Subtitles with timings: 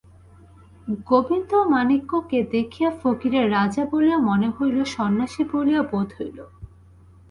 [1.07, 6.37] গোবিন্দমাণিক্যকে দেখিয়া ফকিরের রাজা বলিয়াও মনে হইল সন্ন্যাসী বলিয়াও বোধ হইল।